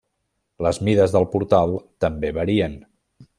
Les 0.67 0.79
mides 0.87 1.13
del 1.15 1.27
portal 1.35 1.75
també 2.07 2.33
varien. 2.39 2.81